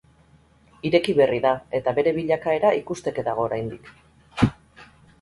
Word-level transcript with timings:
Ireki 0.89 1.15
berri 1.19 1.41
da 1.43 1.51
eta 1.81 1.95
bere 2.01 2.15
bilakaera 2.17 2.75
ikusteke 2.81 3.29
dago 3.31 3.49
oraindik. 3.49 3.97